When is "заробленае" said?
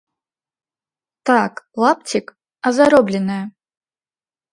2.79-3.39